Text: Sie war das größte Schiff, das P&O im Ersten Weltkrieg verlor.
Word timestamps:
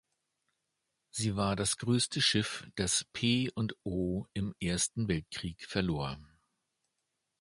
Sie 1.11 1.35
war 1.35 1.55
das 1.55 1.77
größte 1.77 2.21
Schiff, 2.23 2.67
das 2.75 3.05
P&O 3.13 4.25
im 4.33 4.55
Ersten 4.59 5.07
Weltkrieg 5.07 5.63
verlor. 5.67 6.17